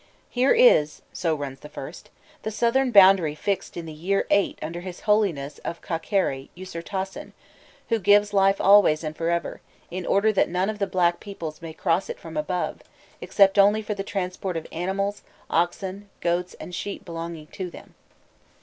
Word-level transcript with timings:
"Here 0.31 0.51
is," 0.51 1.03
so 1.13 1.35
runs 1.35 1.59
the 1.59 1.69
first, 1.69 2.09
"the 2.41 2.49
southern 2.49 2.89
boundary 2.89 3.35
fixed 3.35 3.77
in 3.77 3.85
the 3.85 3.93
year 3.93 4.25
VIII. 4.29 4.55
under 4.59 4.81
his 4.81 5.01
Holiness 5.01 5.59
of 5.59 5.83
Khâkerî, 5.83 6.49
Usirtasen, 6.57 7.33
who 7.89 7.99
gives 7.99 8.33
life 8.33 8.59
always 8.59 9.03
and 9.03 9.15
for 9.15 9.29
ever, 9.29 9.61
in 9.91 10.07
order 10.07 10.33
that 10.33 10.49
none 10.49 10.71
of 10.71 10.79
the 10.79 10.87
black 10.87 11.19
peoples 11.19 11.61
may 11.61 11.73
cross 11.73 12.09
it 12.09 12.17
from 12.19 12.35
above, 12.35 12.81
except 13.21 13.59
only 13.59 13.83
for 13.83 13.93
the 13.93 14.01
transport 14.01 14.57
of 14.57 14.65
animals, 14.71 15.21
oxen, 15.51 16.09
goats, 16.19 16.55
and 16.55 16.73
sheep 16.73 17.05
belonging 17.05 17.45
to 17.53 17.69
them." 17.69 17.93